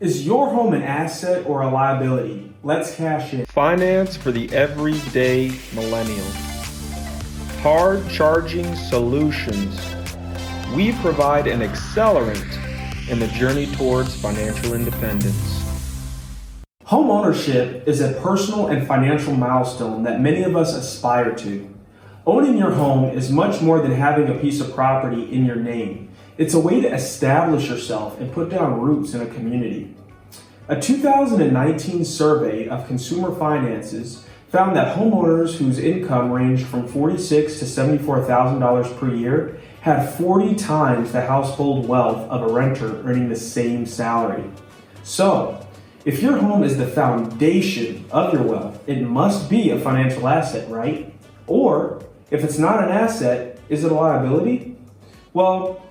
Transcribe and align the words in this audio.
Is 0.00 0.26
your 0.26 0.50
home 0.50 0.74
an 0.74 0.82
asset 0.82 1.46
or 1.46 1.62
a 1.62 1.70
liability? 1.70 2.52
Let's 2.64 2.96
cash 2.96 3.32
in. 3.32 3.46
Finance 3.46 4.16
for 4.16 4.32
the 4.32 4.52
everyday 4.52 5.56
millennial. 5.72 6.26
Hard 7.62 8.08
charging 8.10 8.74
solutions. 8.74 9.80
We 10.74 10.94
provide 10.94 11.46
an 11.46 11.60
accelerant 11.60 13.08
in 13.08 13.20
the 13.20 13.28
journey 13.28 13.66
towards 13.76 14.20
financial 14.20 14.74
independence. 14.74 15.62
Home 16.86 17.08
ownership 17.08 17.86
is 17.86 18.00
a 18.00 18.14
personal 18.14 18.66
and 18.66 18.84
financial 18.88 19.36
milestone 19.36 20.02
that 20.02 20.20
many 20.20 20.42
of 20.42 20.56
us 20.56 20.74
aspire 20.74 21.36
to. 21.36 21.72
Owning 22.26 22.56
your 22.56 22.70
home 22.70 23.04
is 23.04 23.30
much 23.30 23.60
more 23.60 23.82
than 23.82 23.92
having 23.92 24.28
a 24.28 24.38
piece 24.38 24.58
of 24.58 24.74
property 24.74 25.30
in 25.30 25.44
your 25.44 25.56
name. 25.56 26.08
It's 26.38 26.54
a 26.54 26.58
way 26.58 26.80
to 26.80 26.90
establish 26.90 27.68
yourself 27.68 28.18
and 28.18 28.32
put 28.32 28.48
down 28.48 28.80
roots 28.80 29.12
in 29.12 29.20
a 29.20 29.26
community. 29.26 29.94
A 30.68 30.80
2019 30.80 32.02
survey 32.02 32.66
of 32.66 32.86
consumer 32.86 33.34
finances 33.34 34.24
found 34.48 34.74
that 34.74 34.96
homeowners 34.96 35.56
whose 35.56 35.78
income 35.78 36.32
ranged 36.32 36.64
from 36.66 36.88
46 36.88 37.58
to 37.58 37.66
$74,000 37.66 38.98
per 38.98 39.14
year 39.14 39.60
had 39.82 40.08
40 40.14 40.54
times 40.54 41.12
the 41.12 41.20
household 41.20 41.86
wealth 41.86 42.30
of 42.30 42.40
a 42.40 42.54
renter 42.54 43.02
earning 43.02 43.28
the 43.28 43.36
same 43.36 43.84
salary. 43.84 44.50
So, 45.02 45.66
if 46.06 46.22
your 46.22 46.38
home 46.38 46.64
is 46.64 46.78
the 46.78 46.86
foundation 46.86 48.06
of 48.10 48.32
your 48.32 48.44
wealth, 48.44 48.82
it 48.88 49.02
must 49.02 49.50
be 49.50 49.68
a 49.68 49.78
financial 49.78 50.26
asset, 50.26 50.70
right? 50.70 51.14
Or, 51.46 52.02
if 52.34 52.42
it's 52.42 52.58
not 52.58 52.82
an 52.82 52.90
asset, 52.90 53.60
is 53.68 53.84
it 53.84 53.92
a 53.92 53.94
liability? 53.94 54.76
Well, 55.32 55.86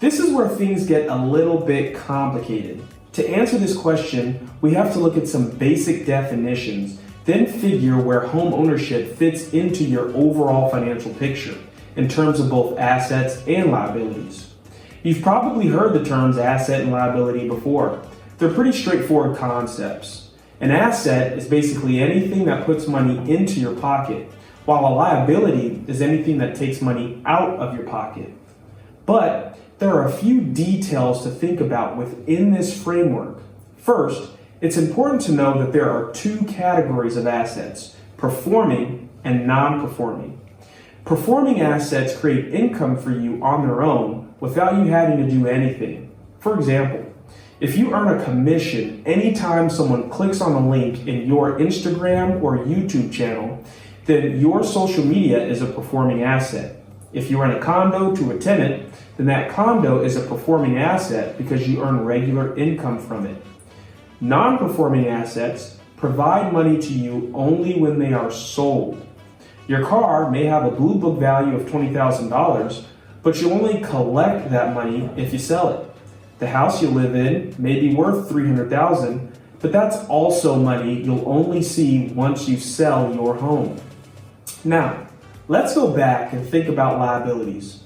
this 0.00 0.18
is 0.18 0.32
where 0.32 0.48
things 0.48 0.86
get 0.86 1.08
a 1.08 1.14
little 1.14 1.58
bit 1.58 1.94
complicated. 1.94 2.84
To 3.12 3.28
answer 3.28 3.58
this 3.58 3.76
question, 3.76 4.50
we 4.60 4.72
have 4.72 4.92
to 4.94 4.98
look 4.98 5.16
at 5.16 5.28
some 5.28 5.50
basic 5.50 6.04
definitions, 6.04 6.98
then 7.26 7.46
figure 7.46 7.96
where 7.96 8.26
home 8.26 8.52
ownership 8.52 9.16
fits 9.16 9.52
into 9.52 9.84
your 9.84 10.08
overall 10.16 10.68
financial 10.68 11.14
picture 11.14 11.56
in 11.94 12.08
terms 12.08 12.40
of 12.40 12.50
both 12.50 12.76
assets 12.76 13.40
and 13.46 13.70
liabilities. 13.70 14.52
You've 15.04 15.22
probably 15.22 15.68
heard 15.68 15.92
the 15.92 16.04
terms 16.04 16.38
asset 16.38 16.80
and 16.80 16.90
liability 16.90 17.46
before. 17.46 18.02
They're 18.38 18.52
pretty 18.52 18.72
straightforward 18.72 19.36
concepts. 19.36 20.30
An 20.60 20.72
asset 20.72 21.38
is 21.38 21.46
basically 21.46 22.00
anything 22.00 22.46
that 22.46 22.66
puts 22.66 22.88
money 22.88 23.16
into 23.32 23.60
your 23.60 23.76
pocket, 23.76 24.28
while 24.64 24.86
a 24.86 24.92
liability 24.94 25.84
is 25.86 26.00
anything 26.00 26.38
that 26.38 26.56
takes 26.56 26.80
money 26.80 27.20
out 27.24 27.58
of 27.58 27.74
your 27.74 27.84
pocket. 27.84 28.32
But 29.06 29.58
there 29.78 29.90
are 29.90 30.06
a 30.06 30.12
few 30.12 30.40
details 30.40 31.22
to 31.24 31.30
think 31.30 31.60
about 31.60 31.96
within 31.96 32.52
this 32.52 32.80
framework. 32.82 33.42
First, 33.76 34.30
it's 34.60 34.76
important 34.76 35.20
to 35.22 35.32
know 35.32 35.58
that 35.58 35.72
there 35.72 35.90
are 35.90 36.10
two 36.12 36.44
categories 36.44 37.16
of 37.16 37.26
assets 37.26 37.96
performing 38.16 39.10
and 39.22 39.46
non 39.46 39.80
performing. 39.80 40.40
Performing 41.04 41.60
assets 41.60 42.16
create 42.16 42.54
income 42.54 42.96
for 42.96 43.10
you 43.10 43.42
on 43.44 43.66
their 43.66 43.82
own 43.82 44.34
without 44.40 44.76
you 44.76 44.90
having 44.90 45.18
to 45.18 45.30
do 45.30 45.46
anything. 45.46 46.10
For 46.38 46.54
example, 46.54 47.12
if 47.60 47.76
you 47.76 47.92
earn 47.92 48.18
a 48.18 48.24
commission 48.24 49.02
anytime 49.04 49.68
someone 49.68 50.08
clicks 50.08 50.40
on 50.40 50.52
a 50.52 50.68
link 50.68 51.06
in 51.06 51.26
your 51.26 51.58
Instagram 51.58 52.42
or 52.42 52.58
YouTube 52.58 53.12
channel, 53.12 53.62
then 54.06 54.40
your 54.40 54.62
social 54.64 55.04
media 55.04 55.44
is 55.44 55.62
a 55.62 55.66
performing 55.66 56.22
asset. 56.22 56.84
If 57.12 57.30
you 57.30 57.40
rent 57.40 57.56
a 57.56 57.60
condo 57.60 58.14
to 58.14 58.30
a 58.32 58.38
tenant, 58.38 58.92
then 59.16 59.26
that 59.26 59.50
condo 59.50 60.02
is 60.02 60.16
a 60.16 60.20
performing 60.20 60.78
asset 60.78 61.38
because 61.38 61.68
you 61.68 61.82
earn 61.82 62.04
regular 62.04 62.56
income 62.56 62.98
from 62.98 63.26
it. 63.26 63.36
Non 64.20 64.58
performing 64.58 65.06
assets 65.06 65.78
provide 65.96 66.52
money 66.52 66.78
to 66.78 66.92
you 66.92 67.30
only 67.34 67.78
when 67.78 67.98
they 67.98 68.12
are 68.12 68.30
sold. 68.30 69.00
Your 69.68 69.86
car 69.86 70.30
may 70.30 70.44
have 70.44 70.64
a 70.64 70.70
blue 70.70 70.96
book 70.96 71.18
value 71.18 71.56
of 71.56 71.62
$20,000, 71.62 72.84
but 73.22 73.40
you 73.40 73.50
only 73.50 73.80
collect 73.80 74.50
that 74.50 74.74
money 74.74 75.08
if 75.16 75.32
you 75.32 75.38
sell 75.38 75.70
it. 75.70 75.90
The 76.40 76.48
house 76.48 76.82
you 76.82 76.88
live 76.88 77.14
in 77.14 77.54
may 77.58 77.80
be 77.80 77.94
worth 77.94 78.28
300,000, 78.28 79.32
but 79.60 79.72
that's 79.72 79.96
also 80.08 80.56
money 80.56 81.02
you'll 81.02 81.26
only 81.26 81.62
see 81.62 82.08
once 82.08 82.48
you 82.48 82.58
sell 82.58 83.14
your 83.14 83.36
home. 83.36 83.80
Now, 84.64 85.06
let's 85.48 85.74
go 85.74 85.90
back 85.90 86.32
and 86.32 86.48
think 86.48 86.68
about 86.68 86.98
liabilities. 86.98 87.82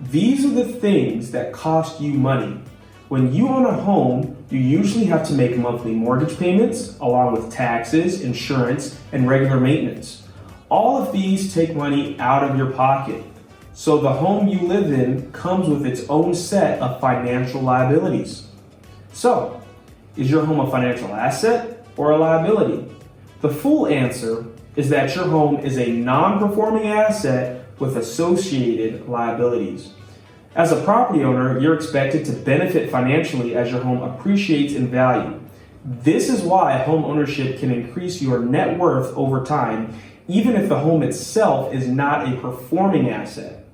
These 0.00 0.44
are 0.44 0.50
the 0.50 0.64
things 0.64 1.30
that 1.30 1.52
cost 1.52 2.00
you 2.00 2.12
money. 2.14 2.60
When 3.08 3.32
you 3.32 3.48
own 3.48 3.66
a 3.66 3.72
home, 3.72 4.36
you 4.50 4.58
usually 4.58 5.04
have 5.04 5.26
to 5.28 5.34
make 5.34 5.56
monthly 5.56 5.92
mortgage 5.92 6.38
payments, 6.38 6.98
along 6.98 7.34
with 7.34 7.52
taxes, 7.52 8.22
insurance, 8.22 8.98
and 9.12 9.28
regular 9.28 9.60
maintenance. 9.60 10.26
All 10.68 10.96
of 10.96 11.12
these 11.12 11.52
take 11.52 11.74
money 11.76 12.18
out 12.18 12.42
of 12.42 12.56
your 12.56 12.70
pocket. 12.70 13.22
So 13.74 13.98
the 13.98 14.12
home 14.12 14.48
you 14.48 14.60
live 14.60 14.92
in 14.92 15.30
comes 15.32 15.68
with 15.68 15.86
its 15.86 16.08
own 16.08 16.34
set 16.34 16.80
of 16.80 17.00
financial 17.00 17.60
liabilities. 17.60 18.48
So, 19.12 19.62
is 20.16 20.30
your 20.30 20.44
home 20.44 20.60
a 20.60 20.70
financial 20.70 21.08
asset 21.08 21.86
or 21.96 22.12
a 22.12 22.16
liability? 22.16 22.90
The 23.42 23.50
full 23.50 23.88
answer 23.88 24.46
is 24.76 24.88
that 24.90 25.16
your 25.16 25.26
home 25.26 25.58
is 25.58 25.76
a 25.76 25.90
non 25.90 26.38
performing 26.38 26.86
asset 26.86 27.66
with 27.80 27.96
associated 27.96 29.08
liabilities. 29.08 29.90
As 30.54 30.70
a 30.70 30.80
property 30.84 31.24
owner, 31.24 31.58
you're 31.58 31.74
expected 31.74 32.24
to 32.26 32.32
benefit 32.32 32.88
financially 32.88 33.56
as 33.56 33.72
your 33.72 33.82
home 33.82 34.00
appreciates 34.00 34.74
in 34.74 34.86
value. 34.86 35.40
This 35.84 36.30
is 36.30 36.42
why 36.42 36.78
home 36.78 37.04
ownership 37.04 37.58
can 37.58 37.72
increase 37.72 38.22
your 38.22 38.38
net 38.38 38.78
worth 38.78 39.12
over 39.16 39.44
time, 39.44 39.92
even 40.28 40.54
if 40.54 40.68
the 40.68 40.78
home 40.78 41.02
itself 41.02 41.74
is 41.74 41.88
not 41.88 42.32
a 42.32 42.36
performing 42.36 43.10
asset. 43.10 43.66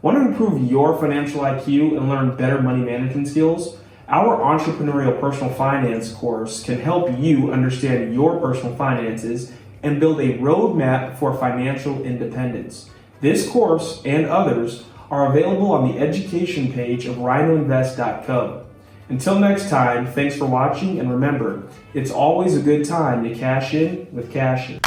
Want 0.00 0.16
to 0.16 0.28
improve 0.28 0.70
your 0.70 0.96
financial 0.96 1.40
IQ 1.40 1.96
and 1.96 2.08
learn 2.08 2.36
better 2.36 2.62
money 2.62 2.84
management 2.84 3.26
skills? 3.26 3.78
Our 4.10 4.38
entrepreneurial 4.38 5.20
personal 5.20 5.52
finance 5.52 6.12
course 6.12 6.62
can 6.62 6.80
help 6.80 7.18
you 7.18 7.52
understand 7.52 8.14
your 8.14 8.40
personal 8.40 8.74
finances 8.74 9.52
and 9.82 10.00
build 10.00 10.18
a 10.20 10.38
roadmap 10.38 11.18
for 11.18 11.36
financial 11.36 12.02
independence. 12.02 12.88
This 13.20 13.46
course 13.46 14.00
and 14.06 14.24
others 14.24 14.84
are 15.10 15.30
available 15.30 15.72
on 15.72 15.92
the 15.92 15.98
education 15.98 16.72
page 16.72 17.04
of 17.04 17.16
rinoinvest.com. 17.16 18.62
Until 19.10 19.38
next 19.38 19.68
time, 19.68 20.06
thanks 20.06 20.36
for 20.36 20.46
watching, 20.46 20.98
and 20.98 21.10
remember, 21.10 21.64
it's 21.92 22.10
always 22.10 22.56
a 22.56 22.62
good 22.62 22.86
time 22.86 23.24
to 23.24 23.34
cash 23.34 23.74
in 23.74 24.06
with 24.10 24.32
Cassian. 24.32 24.80